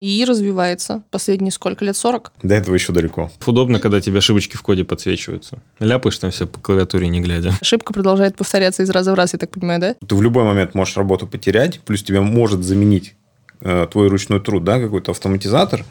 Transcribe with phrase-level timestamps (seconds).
[0.00, 1.02] и развивается.
[1.10, 1.96] Последние сколько лет?
[1.96, 2.32] 40?
[2.42, 3.30] До этого еще далеко.
[3.46, 5.58] Удобно, когда тебе ошибочки в коде подсвечиваются.
[5.78, 7.52] Ляпаешь там все по клавиатуре, не глядя.
[7.60, 9.96] Ошибка продолжает повторяться из раза в раз, я так понимаю, да?
[10.06, 13.14] Ты в любой момент можешь работу потерять, плюс тебе может заменить
[13.60, 15.84] э, твой ручной труд, да, какой-то автоматизатор.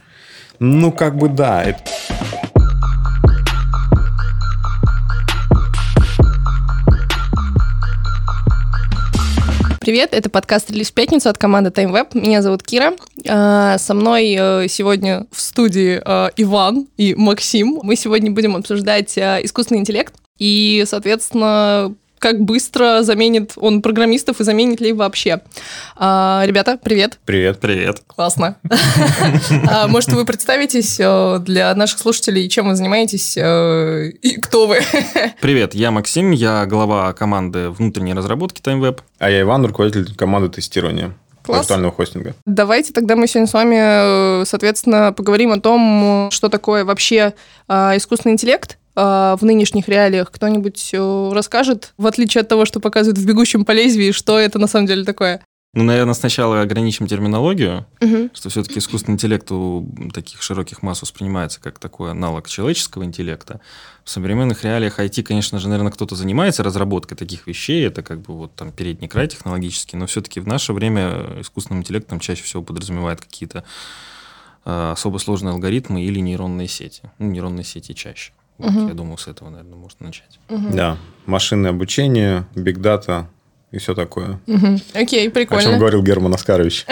[0.60, 1.64] Ну, как бы да.
[1.64, 1.80] Это...
[9.90, 12.10] Привет, это подкаст «Релиз в пятницу» от команды TimeWeb.
[12.14, 12.94] Меня зовут Кира.
[13.28, 17.80] А, со мной э, сегодня в студии э, Иван и Максим.
[17.82, 24.44] Мы сегодня будем обсуждать э, искусственный интеллект и, соответственно, как быстро заменит он программистов и
[24.44, 25.42] заменит ли вообще.
[25.96, 27.20] А, ребята, привет.
[27.26, 27.60] Привет.
[27.60, 28.04] Привет.
[28.08, 28.58] Классно.
[29.72, 34.80] А, может, вы представитесь для наших слушателей, чем вы занимаетесь и кто вы?
[35.42, 39.00] Привет, я Максим, я глава команды внутренней разработки TimeWeb.
[39.20, 41.14] А я Иван, руководитель команды тестирования.
[41.44, 41.62] Класс.
[41.62, 42.36] виртуального хостинга.
[42.46, 47.34] Давайте тогда мы сегодня с вами, соответственно, поговорим о том, что такое вообще
[47.68, 50.94] искусственный интеллект, в нынешних реалиях кто-нибудь
[51.34, 54.88] расскажет, в отличие от того, что показывают в «Бегущем по лезвию», что это на самом
[54.88, 55.42] деле такое?
[55.76, 58.32] Ну, наверное, сначала ограничим терминологию, Угу.
[58.34, 63.62] что все-таки искусственный интеллект у таких широких масс воспринимается как такой аналог человеческого интеллекта.
[64.04, 68.36] В современных реалиях IT, конечно же, наверное, кто-то занимается разработкой таких вещей, это как бы
[68.36, 73.22] вот там передний край технологический, но все-таки в наше время искусственным интеллектом чаще всего подразумевает
[73.22, 73.64] какие-то
[74.66, 77.04] э, особо сложные алгоритмы или нейронные сети.
[77.20, 78.32] Ну, нейронные сети чаще.
[78.60, 78.88] Вот, Мгм.
[78.90, 80.40] Я думаю, с этого, наверное, можно начать.
[80.50, 80.70] Угу.
[80.74, 80.98] Да.
[81.26, 83.28] Машинное обучение, бигдата
[83.72, 84.40] и все такое.
[84.48, 84.80] Угу.
[84.96, 85.78] Окей, О чем прикольно.
[85.78, 86.86] говорил Герман Оскарович.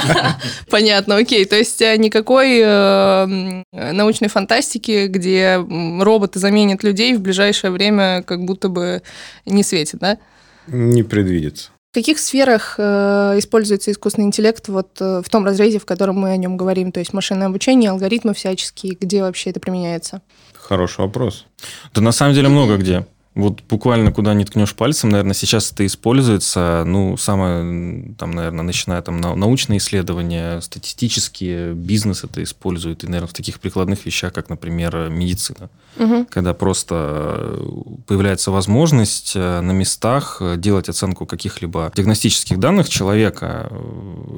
[0.70, 1.44] Понятно, окей.
[1.44, 5.56] То есть э, никакой э, научной фантастики, где
[6.00, 9.02] роботы заменят людей в ближайшее время, как будто бы
[9.44, 10.18] не светит, да?
[10.66, 11.70] Не предвидится.
[11.96, 16.36] Каких сферах э, используется искусственный интеллект вот э, в том разрезе, в котором мы о
[16.36, 20.20] нем говорим, то есть машинное обучение, алгоритмы всяческие, где вообще это применяется?
[20.52, 21.46] Хороший вопрос.
[21.94, 23.06] Да на самом деле много где.
[23.36, 29.02] Вот буквально куда не ткнешь пальцем, наверное, сейчас это используется, ну, самое, там, наверное, начиная
[29.02, 34.48] там нау- научные исследования, статистические, бизнес это использует, и, наверное, в таких прикладных вещах, как,
[34.48, 35.68] например, медицина.
[35.98, 36.24] Мгм.
[36.26, 37.66] Когда просто э,
[38.06, 43.70] появляется возможность э, на местах э, делать оценку каких-либо диагностических данных человека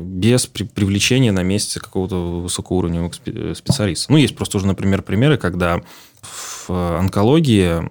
[0.01, 4.11] без при- привлечения на месте какого-то высокоуровневого спе- специалиста.
[4.11, 5.83] Ну, есть просто уже, например, примеры, когда
[6.21, 7.83] в э, онкологии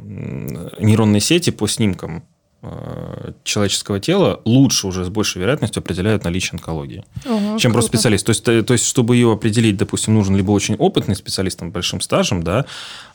[0.83, 2.23] нейронные сети по снимкам
[2.61, 7.97] э, человеческого тела лучше уже с большей вероятностью определяют наличие онкологии, Ого, чем просто круто.
[7.97, 8.25] специалист.
[8.25, 11.69] То есть, э, то есть, чтобы ее определить, допустим, нужен либо очень опытный специалист там,
[11.69, 12.65] с большим стажем, да,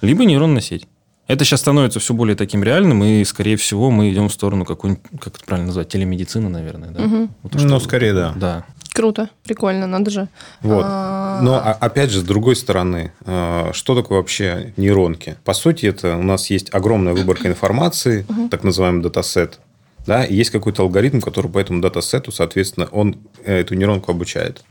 [0.00, 0.86] либо нейронная сеть.
[1.28, 5.04] Это сейчас становится все более таким реальным, и, скорее всего, мы идем в сторону какой-нибудь,
[5.20, 7.00] как это правильно назвать, телемедицины, наверное, да?
[7.02, 7.30] Мгм.
[7.42, 8.32] Вот Ну, скорее, да.
[8.34, 8.64] Да.
[8.92, 10.28] Круто, прикольно, надо же.
[10.60, 10.84] Вот.
[10.86, 15.36] А, Но а- опять же, с другой стороны, э, что такое вообще нейронки?
[15.44, 19.60] По сути, это у нас есть огромная выборка информации, так называемый датасет.
[20.06, 24.64] Да, и есть какой-то алгоритм, который по этому датасету, соответственно, он э, эту нейронку обучает.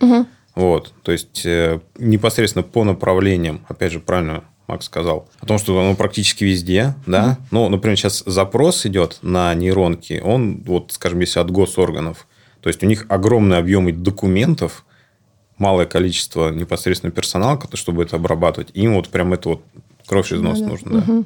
[0.56, 0.94] Вот.
[1.03, 5.96] То есть, э, непосредственно по направлениям, опять же, правильно Макс сказал, о том, что оно
[5.96, 7.38] практически везде, да.
[7.52, 12.28] Ну, например, сейчас запрос идет на нейронки, он, вот, скажем, если от госорганов,
[12.61, 14.85] то есть, у них огромный объем документов,
[15.57, 18.69] малое количество непосредственно персонала, чтобы это обрабатывать.
[18.73, 19.61] Им вот прям это вот
[20.07, 21.23] кровь из носа Ну нужно, да.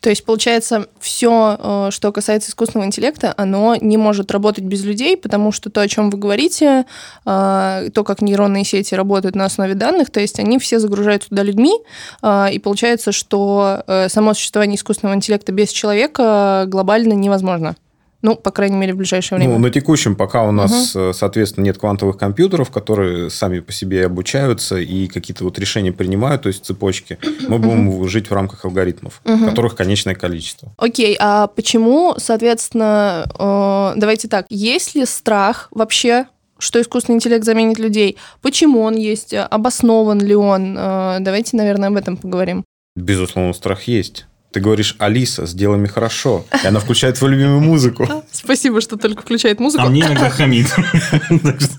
[0.00, 5.52] То есть, получается, все, что касается искусственного интеллекта, оно не может работать без людей, потому
[5.52, 6.86] что то, о чем вы говорите,
[7.26, 11.42] э, то, как нейронные сети работают на основе данных, то есть они все загружаются туда
[11.42, 11.74] людьми,
[12.22, 17.76] э, и получается, что э, само существование искусственного интеллекта без человека глобально невозможно.
[18.22, 19.54] Ну, по крайней мере, в ближайшее время.
[19.54, 24.06] Ну, на текущем пока у нас, э, соответственно, нет квантовых компьютеров, которые сами по себе
[24.06, 27.18] обучаются и какие-то вот решения принимают, то есть цепочки.
[27.48, 30.72] Мы будем жить в рамках алгоритмов, которых конечное количество.
[30.78, 36.26] Окей, а почему, соответственно, э, давайте так, есть ли страх вообще,
[36.58, 38.16] что искусственный интеллект заменит людей?
[38.40, 39.34] Почему он есть?
[39.34, 40.76] Обоснован ли он?
[40.78, 42.64] Э, Давайте, наверное, об этом поговорим.
[42.94, 44.26] Безусловно, страх есть.
[44.52, 46.44] Ты говоришь, Алиса, сделай мне хорошо.
[46.62, 48.06] И она включает твою любимую музыку.
[48.30, 49.84] Спасибо, что только включает музыку.
[49.84, 50.66] А мне иногда хамит.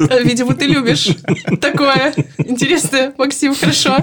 [0.10, 1.10] Э, Видимо, ты любишь
[1.62, 2.14] такое.
[2.38, 3.98] Интересное, Максим, хорошо.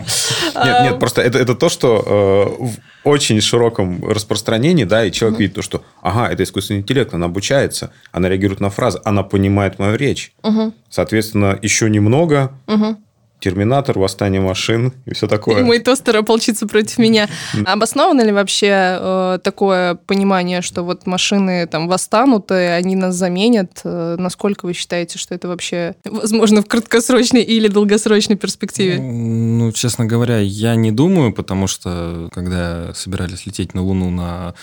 [0.54, 5.38] Нет, нет, просто это, это то, что э, в очень широком распространении, да, и человек
[5.40, 9.78] видит то, что, ага, это искусственный интеллект, она обучается, она реагирует на фразы, она понимает
[9.78, 10.32] мою речь.
[10.42, 12.98] Мгм, Соответственно, еще немного, мгм.
[13.40, 15.60] Терминатор, восстание машин и все такое.
[15.60, 17.28] И мой тостер ополчится против меня.
[17.64, 23.80] Обосновано ли вообще э, такое понимание, что вот машины там восстанут, и они нас заменят?
[23.84, 29.00] Э, насколько вы считаете, что это вообще возможно в краткосрочной или долгосрочной перспективе?
[29.00, 34.54] Ну, честно говоря, я не думаю, потому что когда собирались лететь на Луну на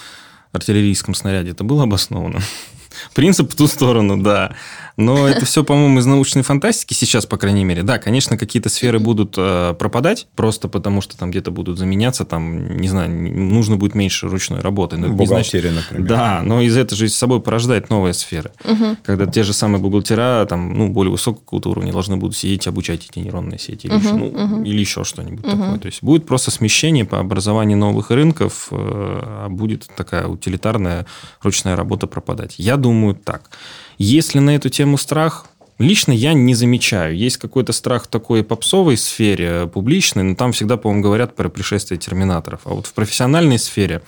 [0.52, 2.40] артиллерийском снаряде, это было обосновано.
[3.14, 4.56] Принцип в ту сторону, да.
[4.98, 7.84] Но это все, по-моему, из научной фантастики сейчас, по крайней мере.
[7.84, 12.78] Да, конечно, какие-то сферы будут э, пропадать, просто потому что там где-то будут заменяться, там,
[12.78, 14.98] не знаю, нужно будет меньше ручной работы.
[14.98, 16.10] Но Бухгалтерия, значит, например.
[16.10, 18.52] Да, но из этого же с собой порождает новые сферы.
[18.66, 18.98] Угу.
[19.04, 23.08] Когда те же самые бухгалтера, там, ну, более высокого какого-то уровня должны будут сидеть обучать
[23.08, 24.64] эти нейронные сети или, угу, еще, ну, угу.
[24.64, 25.52] или еще что-нибудь угу.
[25.52, 25.78] такое.
[25.78, 31.06] То есть будет просто смещение по образованию новых рынков, э, а будет такая утилитарная
[31.44, 32.56] ручная работа пропадать.
[32.58, 33.52] Я думаю так.
[33.98, 35.48] Если на эту тему страх,
[35.80, 37.16] Лично я не замечаю.
[37.16, 41.50] Есть какой-то страх в такой попсовой сфере, э, публичной, но там всегда, по-моему, говорят про
[41.50, 42.62] пришествие терминаторов.
[42.66, 44.02] А вот в профессиональной сфере,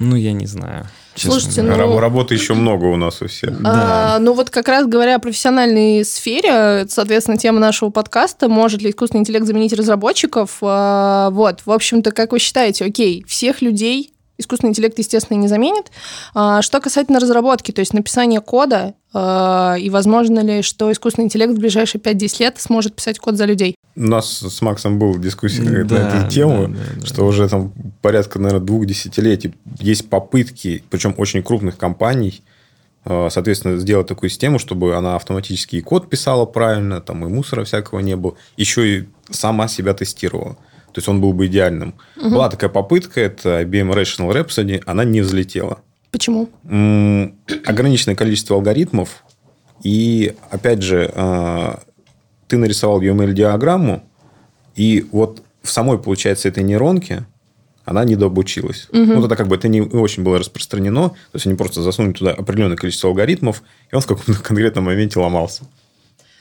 [0.00, 0.88] ну, я не знаю.
[1.14, 1.98] Слушайте, ну...
[1.98, 3.50] Работы еще много у нас у всех.
[3.60, 4.18] А, да.
[4.18, 9.20] Ну, вот как раз говоря о профессиональной сфере, соответственно, тема нашего подкаста, может ли искусственный
[9.20, 10.58] интеллект заменить разработчиков?
[10.60, 15.90] А, вот, в общем-то, как вы считаете, окей, всех людей искусственный интеллект, естественно, не заменит.
[16.34, 21.54] А, что касательно разработки, то есть написания кода, а, и возможно ли, что искусственный интеллект
[21.54, 23.76] в ближайшие 5-10 лет сможет писать код за людей?
[23.96, 27.24] У нас с Максом была дискуссия да, на эту тему, да, да, что да.
[27.24, 27.72] уже там
[28.02, 32.42] порядка, наверное, двух десятилетий есть попытки, причем очень крупных компаний,
[33.04, 37.64] а, соответственно, сделать такую систему, чтобы она автоматически и код писала правильно, там и мусора
[37.64, 40.56] всякого не было, еще и сама себя тестировала.
[40.96, 41.94] То есть он был бы идеальным.
[42.16, 42.30] Угу.
[42.30, 45.80] Была такая попытка, это IBM Rational Rhapsody, она не взлетела.
[46.10, 46.48] Почему?
[47.66, 49.22] Ограниченное количество алгоритмов.
[49.82, 51.74] И, опять же, э-
[52.48, 54.04] ты нарисовал UML-диаграмму,
[54.74, 57.26] и вот в самой, получается, этой нейронке
[57.84, 58.88] она не дообучилась.
[58.88, 58.98] Угу.
[58.98, 61.10] Ну, тогда как бы это не очень было распространено.
[61.10, 65.20] То есть, они просто засунули туда определенное количество алгоритмов, и он в каком-то конкретном моменте
[65.20, 65.64] ломался.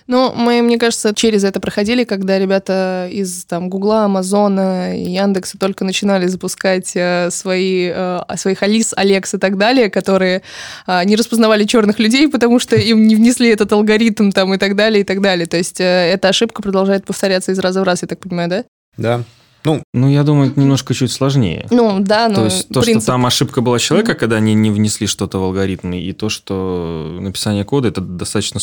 [0.07, 5.83] Ну, мы, мне кажется, через это проходили, когда ребята из там Гугла, Амазона, Яндекса только
[5.83, 10.43] начинали запускать э, свои, э, своих Алис, Алекс и так далее, которые
[10.85, 14.75] э, не распознавали черных людей, потому что им не внесли этот алгоритм там и так
[14.75, 15.47] далее, и так далее.
[15.47, 18.63] То есть э, эта ошибка продолжает повторяться из раза в раз, я так понимаю, да?
[18.97, 19.23] Да.
[19.65, 21.67] Ну, ну, я думаю, это немножко чуть сложнее.
[21.71, 23.03] Ну, да, но То есть, то, принцип...
[23.03, 27.17] что там ошибка была человека, когда они не внесли что-то в алгоритм, и то, что
[27.19, 28.59] написание кода, это достаточно...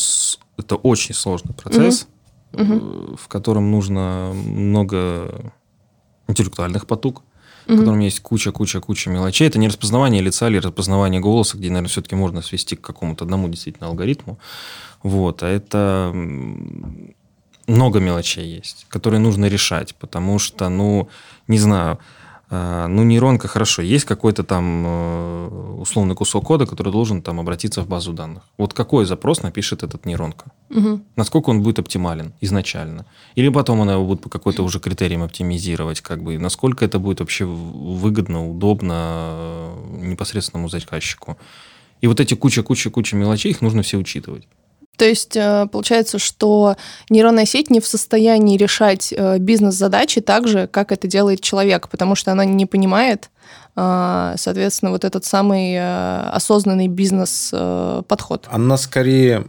[0.57, 2.07] Это очень сложный процесс,
[2.53, 3.17] mm-hmm.
[3.17, 5.51] в котором нужно много
[6.27, 7.23] интеллектуальных потуг,
[7.65, 9.47] в котором есть куча-куча-куча мелочей.
[9.47, 13.49] Это не распознавание лица или распознавание голоса, где, наверное, все-таки можно свести к какому-то одному
[13.49, 14.37] действительно алгоритму.
[15.01, 15.43] Вот.
[15.43, 16.13] А это
[17.67, 21.07] много мелочей есть, которые нужно решать, потому что, ну,
[21.47, 21.99] не знаю,
[22.49, 25.47] э, ну, нейронка, хорошо, есть какой-то там э,
[25.79, 28.43] условный кусок кода, который должен там обратиться в базу данных.
[28.57, 30.45] Вот какой запрос напишет этот нейронка?
[30.69, 31.01] Угу.
[31.15, 33.05] Насколько он будет оптимален изначально?
[33.35, 37.19] Или потом она его будет по какой-то уже критериям оптимизировать, как бы, насколько это будет
[37.19, 41.37] вообще выгодно, удобно э, непосредственному заказчику?
[42.01, 44.45] И вот эти куча-куча-куча мелочей, их нужно все учитывать.
[44.97, 46.75] То есть э, получается, что
[47.09, 52.15] нейронная сеть не в состоянии решать э, бизнес-задачи так же, как это делает человек, потому
[52.15, 53.31] что она не понимает,
[53.75, 55.79] э, соответственно, вот этот самый
[56.29, 58.47] осознанный бизнес-подход.
[58.51, 59.47] Она скорее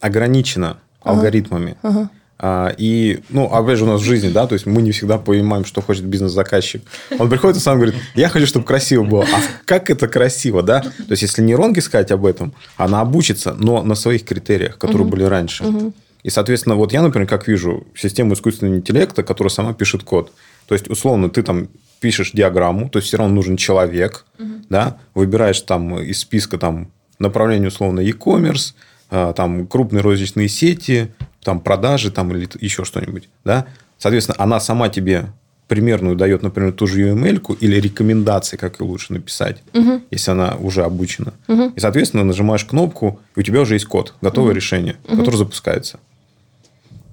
[0.00, 1.76] ограничена алгоритмами.
[1.82, 2.10] Ага.
[2.46, 5.16] А, и, ну, опять же, у нас в жизни, да, то есть мы не всегда
[5.16, 6.82] понимаем, что хочет бизнес-заказчик.
[7.18, 9.22] Он приходит и сам говорит, я хочу, чтобы красиво было.
[9.22, 10.82] А как это красиво, да?
[10.82, 15.12] То есть, если нейронке сказать об этом, она обучится, но на своих критериях, которые угу.
[15.12, 15.64] были раньше.
[15.64, 15.94] Угу.
[16.22, 20.30] И, соответственно, вот я, например, как вижу систему искусственного интеллекта, которая сама пишет код.
[20.66, 21.68] То есть, условно, ты там
[22.00, 24.50] пишешь диаграмму, то есть, все равно нужен человек, угу.
[24.68, 28.74] да, выбираешь там из списка там направление, условно, e-commerce,
[29.10, 33.28] там крупные розничные сети, там продажи там, или еще что-нибудь.
[33.44, 33.66] Да?
[33.98, 35.26] Соответственно, она сама тебе
[35.68, 40.02] примерную дает, например, ту же UML или рекомендации, как ее лучше написать, угу.
[40.10, 41.32] если она уже обучена.
[41.48, 41.72] Угу.
[41.76, 44.56] И, соответственно, нажимаешь кнопку, и у тебя уже есть код, готовое угу.
[44.56, 45.18] решение, угу.
[45.18, 46.00] которое запускается.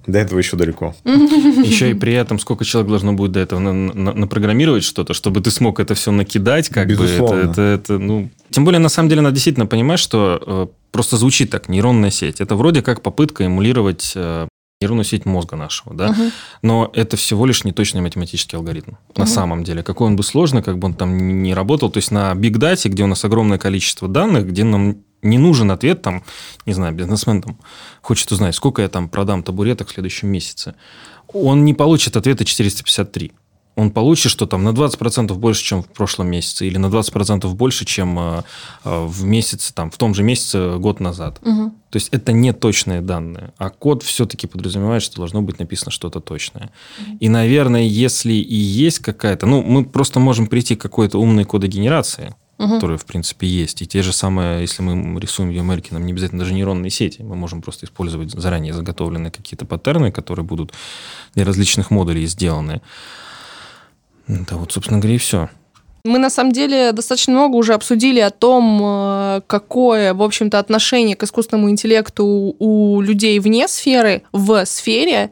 [0.06, 0.96] До этого еще далеко.
[1.04, 5.78] Еще и при этом, сколько человек должно будет до этого напрограммировать что-то, чтобы ты смог
[5.78, 7.36] это все накидать, как Безусловно.
[7.36, 8.28] бы это, это, это, ну.
[8.50, 12.40] Тем более, на самом деле, надо действительно понимать, что э, просто звучит так нейронная сеть.
[12.40, 14.46] Это вроде как попытка эмулировать э,
[14.80, 16.30] нейронную сеть мозга нашего, да, угу.
[16.60, 18.92] но это всего лишь неточный математический алгоритм.
[18.92, 18.98] Угу.
[19.16, 22.10] На самом деле, какой он бы сложный, как бы он там не работал, то есть
[22.10, 26.24] на биг дате, где у нас огромное количество данных, где нам не нужен ответ, там,
[26.66, 27.58] не знаю, бизнесмен там
[28.00, 30.74] хочет узнать, сколько я там продам табуреток в следующем месяце.
[31.32, 33.32] Он не получит ответа 453
[33.74, 37.84] он получит, что там на 20% больше, чем в прошлом месяце, или на 20% больше,
[37.84, 38.42] чем э,
[38.84, 41.38] э, в месяце, там, в том же месяце год назад.
[41.42, 41.70] Угу.
[41.90, 43.52] То есть это не точные данные.
[43.56, 46.70] А код все-таки подразумевает, что должно быть написано что-то точное.
[46.98, 47.16] Угу.
[47.20, 49.46] И, наверное, если и есть какая-то...
[49.46, 52.74] Ну, мы просто можем прийти к какой-то умной кодогенерации, угу.
[52.74, 53.80] которая, в принципе, есть.
[53.80, 57.22] И те же самые, если мы рисуем UML, нам не обязательно даже нейронные сети.
[57.22, 60.72] Мы можем просто использовать заранее заготовленные какие-то паттерны, которые будут
[61.34, 62.82] для различных модулей сделаны.
[64.28, 65.48] Да вот, собственно говоря, и все.
[66.04, 71.14] Мы, на самом деле, достаточно много уже обсудили о том, э, какое, в общем-то, отношение
[71.14, 75.30] к искусственному интеллекту у людей вне сферы, в сфере.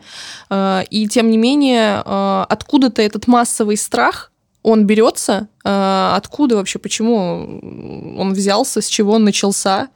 [0.48, 4.30] Э, и, тем не менее, э, откуда-то этот массовый страх,
[4.62, 5.48] он берется?
[5.62, 9.88] Откуда вообще, почему он взялся, с чего он начался?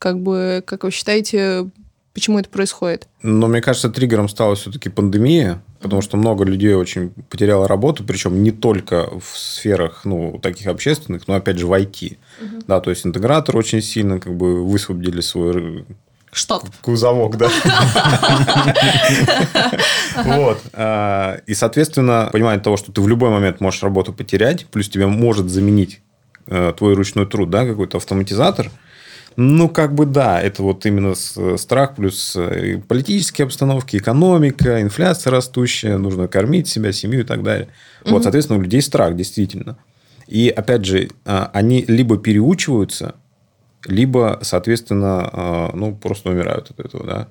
[0.00, 1.70] Как бы, как вы считаете,
[2.18, 3.06] почему это происходит?
[3.22, 8.42] Но мне кажется, триггером стала все-таки пандемия, потому что много людей очень потеряло работу, причем
[8.42, 12.16] не только в сферах, ну, таких общественных, но опять же в IT.
[12.40, 12.62] Угу.
[12.66, 15.84] Да, то есть интегратор очень сильно как бы высвободили свой
[16.32, 16.64] штат.
[16.82, 17.50] Кузовок, да.
[20.24, 20.58] Вот.
[20.72, 25.06] А, и, соответственно, понимание того, что ты в любой момент можешь работу потерять, плюс тебе
[25.06, 26.00] может заменить
[26.48, 28.72] э, твой ручной труд, да, какой-то автоматизатор–
[29.40, 35.96] ну, как бы да, это вот именно страх плюс э, политические обстановки, экономика, инфляция растущая,
[35.96, 37.68] нужно кормить себя, семью и так далее.
[38.02, 38.14] Угу.
[38.14, 39.78] Вот, соответственно, у людей страх, действительно.
[40.26, 43.14] И, опять же, а, они либо переучиваются,
[43.86, 47.28] либо, соответственно, а, ну, просто умирают от этого, да.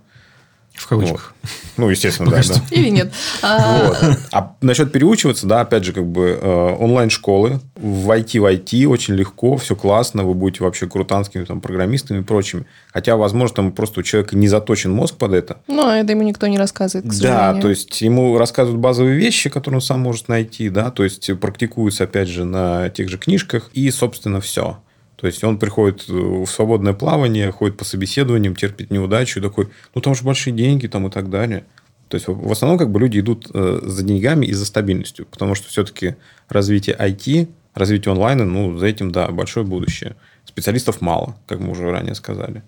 [0.78, 1.34] В кавычках.
[1.42, 1.52] Вот.
[1.78, 2.62] Ну, естественно, да, да.
[2.72, 3.12] Или нет.
[3.42, 3.98] Вот.
[4.32, 9.16] А насчет переучиваться, да, опять же, как бы э, онлайн-школы, в IT в IT очень
[9.16, 12.66] легко, все классно, вы будете вообще крутанскими там, программистами и прочими.
[12.94, 15.58] Хотя, возможно, там просто у человека не заточен мозг под это.
[15.68, 17.22] Но это ему никто не рассказывает, к.
[17.22, 21.30] Да, то есть, ему рассказывают базовые вещи, которые он сам может найти, да, то есть,
[21.40, 24.78] практикуется, опять же, на тех же книжках, и, собственно, все.
[25.18, 29.68] То есть он приходит э, в свободное плавание, ходит по собеседованиям, терпит неудачу и такой,
[29.94, 31.66] ну там же большие деньги там и так далее.
[32.08, 35.56] То есть в основном как бы люди идут э, за деньгами и за стабильностью, потому
[35.56, 36.16] что все-таки
[36.48, 40.16] развитие IT, развитие онлайна, ну за этим да большое будущее.
[40.46, 42.62] Специалистов мало, как мы уже ранее сказали.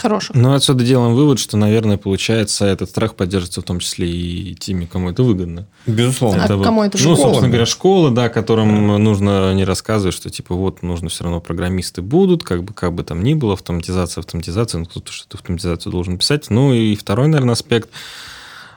[0.00, 0.34] Хороших.
[0.34, 4.86] Ну, отсюда делаем вывод, что, наверное, получается, этот страх поддерживается в том числе и теми,
[4.86, 5.66] кому это выгодно.
[5.86, 6.42] Безусловно.
[6.42, 8.98] Это а вот, кому это Ну, собственно говоря, школы, да, которым да.
[8.98, 13.02] нужно не рассказывать, что, типа, вот, нужно все равно программисты будут, как бы, как бы
[13.02, 16.50] там ни было, автоматизация, автоматизация, ну, кто-то что-то автоматизацию должен писать.
[16.50, 17.90] Ну, и второй, наверное, аспект,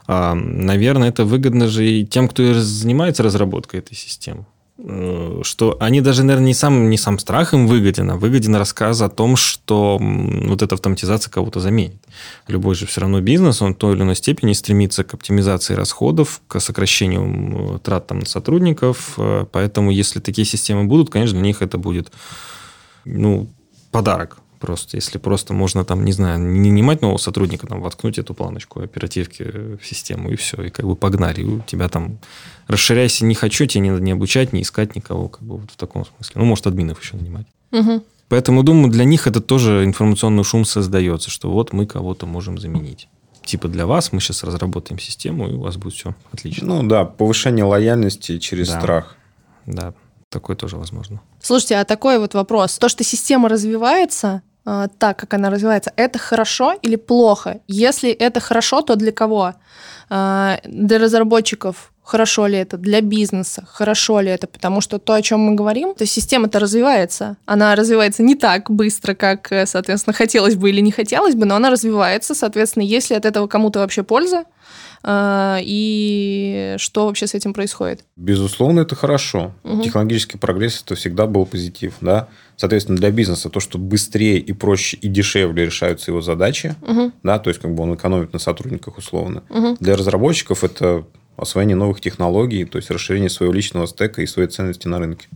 [0.07, 4.45] а, наверное, это выгодно же и тем, кто занимается разработкой этой системы.
[4.77, 9.01] Э, что они даже, наверное, не сам, не сам страх им выгоден, а выгоден рассказ
[9.01, 11.95] о том, что вот эта автоматизация кого-то заменит.
[12.47, 16.41] Любой же все равно бизнес, он в той или иной степени стремится к оптимизации расходов,
[16.47, 19.13] к сокращению трат там, на сотрудников.
[19.17, 22.11] Э, поэтому, если такие системы будут, конечно, для них это будет
[23.05, 23.47] ну,
[23.91, 24.97] подарок просто.
[24.97, 29.43] Если просто можно там, не знаю, не нанимать нового сотрудника, там, воткнуть эту планочку оперативки
[29.43, 31.41] в систему, и все, и как бы погнали.
[31.41, 32.19] И у тебя там
[32.67, 35.75] расширяйся не хочу, тебе не надо не обучать, не искать никого, как бы вот в
[35.75, 36.41] таком смысле.
[36.41, 37.47] Ну, может, админов еще нанимать.
[37.71, 38.03] Угу.
[38.29, 43.07] Поэтому, думаю, для них это тоже информационный шум создается, что вот мы кого-то можем заменить.
[43.43, 46.67] Типа для вас мы сейчас разработаем систему, и у вас будет все отлично.
[46.67, 48.79] Ну да, повышение лояльности через да.
[48.79, 49.15] страх.
[49.67, 49.93] Да,
[50.35, 51.21] такое тоже возможно.
[51.41, 52.77] Слушайте, а такой вот вопрос.
[52.77, 57.59] То, что система развивается, а, так, как она развивается, это хорошо или плохо?
[57.67, 59.53] Если это хорошо, то для кого?
[60.09, 65.21] А, для разработчиков хорошо ли это, для бизнеса хорошо ли это, потому что то, о
[65.21, 67.37] чем мы говорим, то система-то развивается.
[67.45, 71.55] Она развивается не так быстро, как, э, соответственно, хотелось бы или не хотелось бы, но
[71.55, 74.45] она развивается, соответственно, есть ли от этого кому-то вообще польза,
[75.07, 78.03] а, и что вообще с этим происходит?
[78.15, 79.53] Безусловно, это хорошо.
[79.63, 79.83] Угу.
[79.83, 82.27] Технологический прогресс это всегда был позитив, да.
[82.55, 87.11] Соответственно, для бизнеса то, что быстрее и проще и дешевле решаются его задачи, угу.
[87.21, 89.43] да, то есть как бы он экономит на сотрудниках условно.
[89.49, 89.77] Угу.
[89.79, 91.05] Для разработчиков это
[91.37, 95.27] освоение новых технологий, то есть расширение своего личного стека и своей ценности на рынке.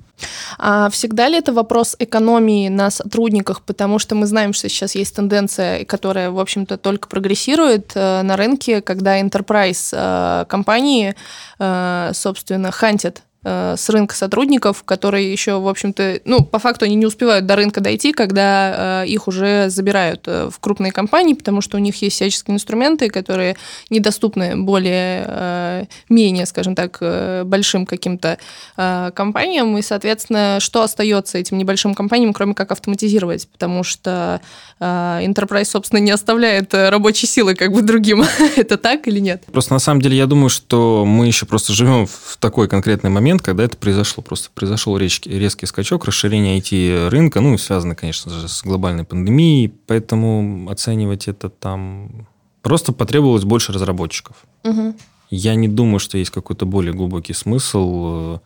[0.58, 3.62] А всегда ли это вопрос экономии на сотрудниках?
[3.62, 8.36] Потому что мы знаем, что сейчас есть тенденция, которая, в общем-то, только прогрессирует э, на
[8.36, 11.15] рынке, когда enterprise э, компании,
[11.60, 17.05] э, собственно, хантят с рынка сотрудников, которые еще, в общем-то, ну, по факту они не
[17.05, 21.77] успевают до рынка дойти, когда э, их уже забирают э, в крупные компании, потому что
[21.77, 23.55] у них есть всяческие инструменты, которые
[23.89, 28.38] недоступны более, э, менее, скажем так, э, большим каким-то
[28.77, 34.41] э, компаниям, и, соответственно, что остается этим небольшим компаниям, кроме как автоматизировать, потому что
[34.79, 38.24] э, Enterprise, собственно, не оставляет э, рабочей силы как бы другим.
[38.55, 39.43] Это так или нет?
[39.51, 43.28] Просто на самом деле я думаю, что мы еще просто живем в такой конкретный момент,
[43.29, 44.24] момент, когда это произошло.
[44.24, 50.69] Просто произошел резкий, резкий скачок, расширение IT-рынка, ну, связано, конечно же, с глобальной пандемией, поэтому
[50.69, 52.27] оценивать это там...
[52.62, 54.36] Просто потребовалось больше разработчиков.
[54.63, 54.95] Угу.
[55.29, 58.39] Я не думаю, что есть какой-то более глубокий смысл.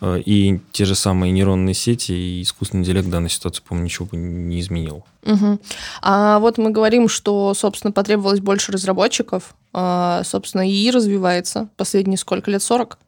[0.00, 4.06] Э, и те же самые нейронные сети и искусственный интеллект в данной ситуации, по-моему, ничего
[4.06, 5.04] бы не изменил.
[5.24, 5.60] Угу.
[6.00, 9.54] А вот мы говорим, что, собственно, потребовалось больше разработчиков.
[9.72, 12.62] А, собственно, ИИ развивается последние сколько лет?
[12.62, 12.98] 40?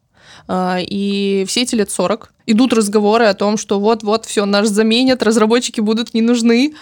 [0.49, 5.23] А, и все эти лет 40 идут разговоры о том, что вот-вот все, нас заменят,
[5.23, 6.75] разработчики будут не нужны.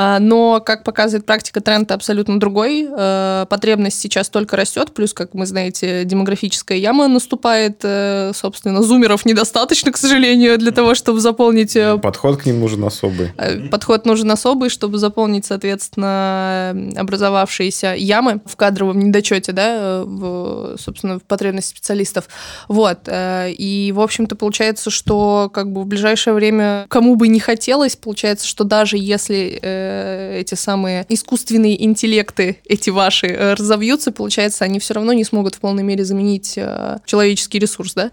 [0.00, 2.86] А, но, как показывает практика, тренд абсолютно другой.
[2.88, 7.80] А, потребность сейчас только растет, плюс, как мы знаете, демографическая яма наступает.
[7.82, 11.74] Э, собственно, зумеров недостаточно, к сожалению, для того, чтобы заполнить...
[11.74, 13.32] Э, Подход к ним нужен особый.
[13.38, 21.18] Э, подход нужен особый, чтобы заполнить, соответственно, образовавшиеся ямы в кадровом недочете, да, в, собственно,
[21.18, 22.28] в потребности специалистов.
[22.68, 23.08] Вот.
[23.08, 25.07] И, в общем-то, получается, что
[25.52, 30.54] как бы в ближайшее время кому бы не хотелось, получается, что даже если Э, эти
[30.54, 35.82] самые искусственные интеллекты, эти ваши, э, разовьются, получается, они все равно не смогут в полной
[35.82, 38.10] мере заменить э, человеческий ресурс, да?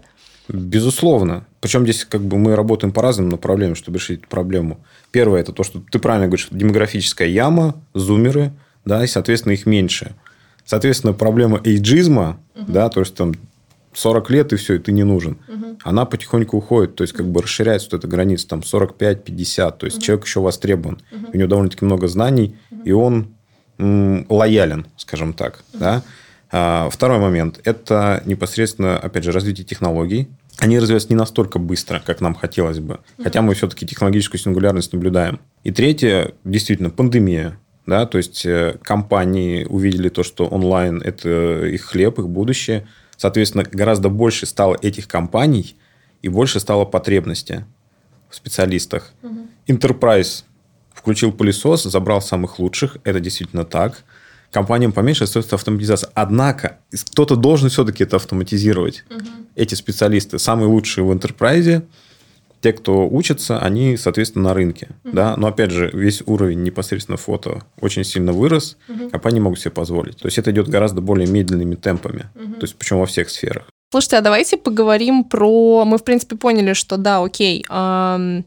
[0.48, 1.46] Безусловно.
[1.60, 4.78] Причем здесь как бы мы работаем по разным направлениям, чтобы решить эту проблему.
[5.10, 8.52] Первое– это то, что ты правильно говоришь, демографическая яма, зумеры,
[8.84, 10.14] да, и, соответственно, их меньше.
[10.64, 12.72] Соответственно, проблема эйджизма, угу.
[12.72, 13.34] да, то есть там
[13.96, 15.38] 40 лет и все, и ты не нужен.
[15.48, 15.78] Угу.
[15.84, 19.96] Она потихоньку уходит, то есть как бы расширяется вот эта граница, там 45-50, то есть
[19.96, 20.04] угу.
[20.04, 21.30] человек еще востребован, угу.
[21.32, 22.82] у него довольно-таки много знаний, угу.
[22.84, 23.34] и он
[23.78, 25.62] м, лоялен, скажем так.
[25.72, 25.80] Угу.
[25.80, 26.02] Да?
[26.52, 30.28] А, второй момент– это непосредственно, опять же, развитие технологий.
[30.58, 33.24] Они развиваются не настолько быстро, как нам хотелось бы, угу.
[33.24, 35.40] хотя мы все-таки технологическую сингулярность наблюдаем.
[35.64, 37.58] И третье, действительно, пандемия.
[37.86, 42.86] Да, то есть э, компании увидели то, что онлайн– это их хлеб, их будущее–
[43.16, 45.76] Соответственно, гораздо больше стало этих компаний
[46.22, 47.64] и больше стало потребности
[48.28, 49.12] в специалистах.
[49.22, 49.46] Угу.
[49.68, 50.44] Enterprise
[50.94, 52.98] включил пылесос, забрал самых лучших.
[53.04, 54.04] Это действительно так.
[54.50, 56.10] Компаниям поменьше остается автоматизация.
[56.14, 56.78] Однако,
[57.10, 59.04] кто-то должен все-таки это автоматизировать.
[59.10, 59.24] Угу.
[59.54, 61.82] Эти специалисты, самые лучшие в enterprise,
[62.60, 64.88] те, кто учатся, они, соответственно, на рынке.
[65.04, 65.14] Угу.
[65.14, 65.36] Да?
[65.36, 69.10] Но, опять же, весь уровень непосредственно фото очень сильно вырос, угу.
[69.10, 70.16] компании могут себе позволить.
[70.18, 72.26] То есть, это идет гораздо более медленными темпами.
[72.34, 72.54] Угу.
[72.54, 73.66] То есть, причем во всех сферах.
[73.90, 75.84] Слушайте, а давайте поговорим про...
[75.84, 78.44] Мы, в принципе, поняли, что да, окей, эм,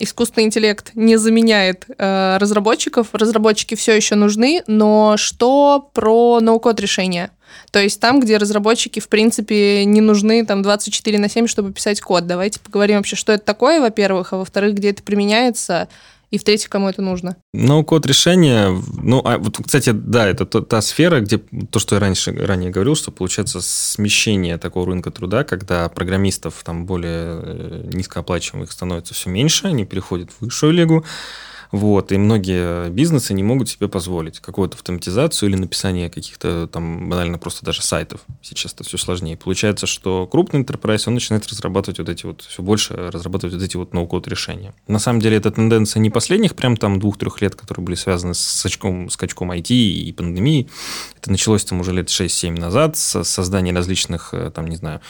[0.00, 7.30] искусственный интеллект не заменяет э, разработчиков, разработчики все еще нужны, но что про ноу-код решения?
[7.70, 12.00] То есть там, где разработчики, в принципе, не нужны там 24 на 7, чтобы писать
[12.00, 12.26] код.
[12.26, 15.88] Давайте поговорим вообще, что это такое, во-первых, а во-вторых, где это применяется,
[16.30, 17.36] и в-третьих, кому это нужно?
[17.52, 18.70] Ну, код решения,
[19.02, 22.70] ну, а вот, кстати, да, это та, та сфера, где то, что я раньше, ранее
[22.70, 29.28] говорил, что получается смещение такого рынка труда, когда программистов там более э, низкооплачиваемых становится все
[29.28, 31.04] меньше, они переходят в высшую лигу,
[31.72, 37.38] вот, и многие бизнесы не могут себе позволить какую-то автоматизацию или написание каких-то там банально
[37.38, 38.22] просто даже сайтов.
[38.42, 39.36] Сейчас это все сложнее.
[39.36, 43.76] Получается, что крупный enterprise, он начинает разрабатывать вот эти вот, все больше разрабатывать вот эти
[43.76, 44.74] вот ноу-код решения.
[44.88, 48.40] На самом деле, это тенденция не последних прям там двух-трех лет, которые были связаны с
[48.40, 50.68] скачком, скачком IT и пандемией.
[51.16, 55.00] Это началось там уже лет 6-7 назад с создания различных, э, там, не знаю,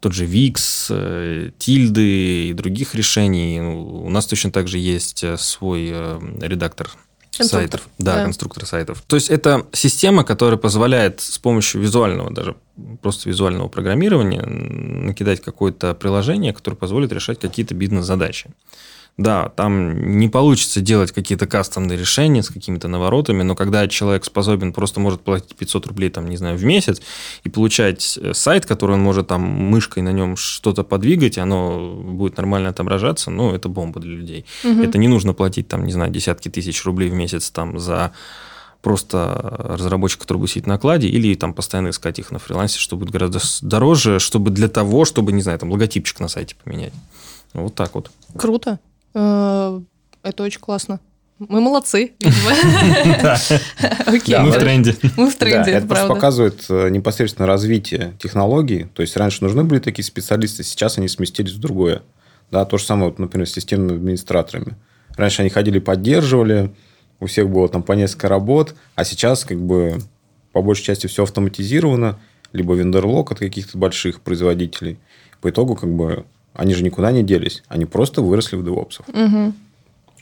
[0.00, 3.60] тот же VIX, э, Тильды и других решений.
[3.60, 6.90] Ну, у нас точно так же есть э, свой э, редактор
[7.36, 7.80] конструктор.
[7.80, 7.88] сайтов.
[7.98, 9.02] Да, да, конструктор сайтов.
[9.06, 12.56] То есть это система, которая позволяет с помощью визуального, даже
[13.02, 18.50] просто визуального программирования накидать какое-то приложение, которое позволит решать какие-то бизнес-задачи.
[19.18, 24.74] Да, там не получится делать какие-то кастомные решения с какими-то наворотами, но когда человек способен,
[24.74, 27.00] просто может платить 500 рублей, там, не знаю, в месяц
[27.42, 32.36] и получать э, сайт, который он может там мышкой на нем что-то подвигать, оно будет
[32.36, 34.44] нормально отображаться, ну, это бомба для людей.
[34.64, 34.82] Угу.
[34.82, 38.12] Это не нужно платить, там, не знаю, десятки тысяч рублей в месяц там за
[38.82, 42.96] просто разработчик, который будет сидеть на кладе, или там постоянно искать их на фрилансе, что
[42.96, 46.92] будет гораздо дороже, чтобы для того, чтобы, не знаю, там логотипчик на сайте поменять.
[47.54, 48.10] Вот так вот.
[48.36, 48.78] Круто.
[49.16, 49.80] Э,
[50.22, 51.00] это очень классно.
[51.38, 52.12] Мы молодцы.
[54.06, 54.38] Окей.
[54.38, 54.94] Мы в тренде.
[55.16, 58.86] Мы в тренде, это просто показывает э, непосредственно развитие технологий.
[58.94, 62.02] То есть, раньше нужны были такие специалисты, сейчас они сместились в другое.
[62.50, 64.76] Да, то же самое, вот, например, с системными администраторами.
[65.16, 66.74] Раньше они ходили, поддерживали,
[67.18, 69.98] у всех было там по несколько работ, а сейчас как бы
[70.52, 72.18] по большей части все автоматизировано,
[72.52, 74.98] либо вендерлог от каких-то больших производителей.
[75.40, 76.24] По итогу как бы
[76.56, 79.08] они же никуда не делись, они просто выросли в девопсов.
[79.08, 79.52] Угу.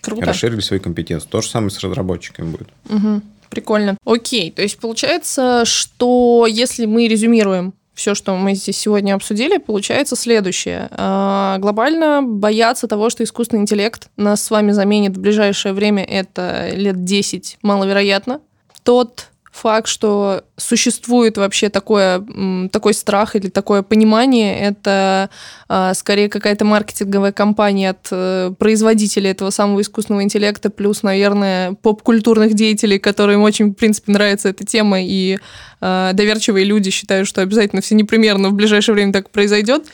[0.00, 0.26] Круто.
[0.26, 1.28] Расширили свои компетенции.
[1.28, 2.68] То же самое с разработчиками будет.
[2.90, 3.22] Угу.
[3.48, 3.96] Прикольно.
[4.04, 10.16] Окей, то есть получается, что если мы резюмируем все, что мы здесь сегодня обсудили, получается
[10.16, 10.88] следующее.
[10.90, 16.70] А, глобально бояться того, что искусственный интеллект нас с вами заменит в ближайшее время, это
[16.74, 18.40] лет 10 маловероятно.
[18.82, 22.26] Тот факт, что существует вообще такое,
[22.72, 25.30] такой страх или такое понимание, это
[25.68, 32.54] а, скорее какая-то маркетинговая кампания от э, производителей этого самого искусственного интеллекта, плюс, наверное, поп-культурных
[32.54, 35.38] деятелей, которым очень, в принципе, нравится эта тема, и
[35.80, 39.86] а, доверчивые люди считают, что обязательно все непременно в ближайшее время так произойдет.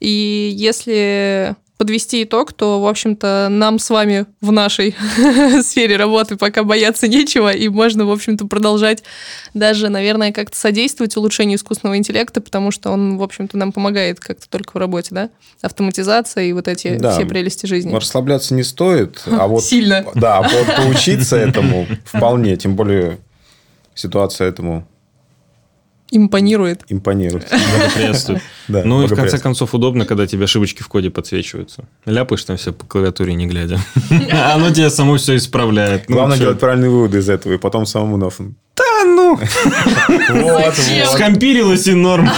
[0.00, 4.94] И если подвести итог, то, в общем-то, нам с вами в нашей
[5.62, 9.02] сфере работы пока бояться нечего, и можно, в общем-то, продолжать
[9.54, 14.48] даже, наверное, как-то содействовать улучшению искусственного интеллекта, потому что он, в общем-то, нам помогает как-то
[14.48, 15.30] только в работе, да?
[15.60, 17.94] Автоматизация и вот эти да, все прелести жизни.
[17.94, 19.64] Расслабляться не стоит, а вот...
[19.64, 20.04] Сильно.
[20.14, 23.18] Да, а вот поучиться этому вполне, тем более
[23.94, 24.86] ситуация этому
[26.14, 26.82] Импонирует.
[26.88, 27.48] Импонирует.
[27.78, 28.42] Благоприятствует.
[28.68, 31.84] Да, ну и в конце концов удобно, когда тебе ошибочки в коде подсвечиваются.
[32.04, 33.78] Ляпаешь там все по клавиатуре не глядя.
[34.30, 36.10] А оно тебе само все исправляет.
[36.10, 38.48] Ну, Главное делать правильные выводы из этого, и потом самому нафиг.
[38.76, 39.38] Да ну!
[40.28, 40.74] Вот,
[41.14, 42.28] Скомпилилось и норм.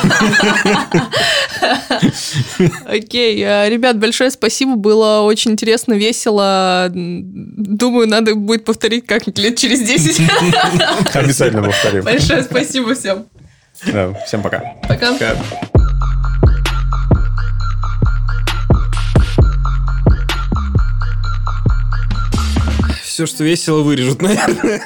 [2.86, 3.42] Окей.
[3.44, 4.76] А, ребят, большое спасибо.
[4.76, 6.90] Было очень интересно, весело.
[6.94, 10.20] Думаю, надо будет повторить как-нибудь лет через 10.
[11.12, 12.04] Обязательно повторим.
[12.04, 13.26] Большое спасибо всем.
[13.82, 14.60] Да, всем пока.
[14.88, 15.12] Пока.
[15.12, 15.36] пока.
[23.02, 24.82] Все, что весело, вырежут, наверное.